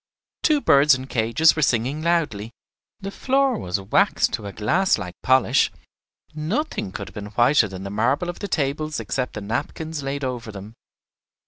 Two 0.41 0.61
birds 0.61 0.95
in 0.95 1.05
cages 1.05 1.55
were 1.55 1.61
singing 1.61 2.01
loudly; 2.01 2.49
the 3.01 3.11
floor 3.11 3.59
was 3.59 3.79
waxed 3.79 4.33
to 4.33 4.47
a 4.47 4.51
glass 4.51 4.97
like 4.97 5.13
polish; 5.21 5.71
nothing 6.33 6.91
could 6.91 7.09
have 7.09 7.13
been 7.13 7.27
whiter 7.35 7.67
than 7.67 7.83
the 7.83 7.91
marble 7.91 8.27
of 8.27 8.39
the 8.39 8.47
tables 8.47 8.99
except 8.99 9.33
the 9.35 9.41
napkins 9.41 10.01
laid 10.01 10.23
over 10.23 10.51
them. 10.51 10.73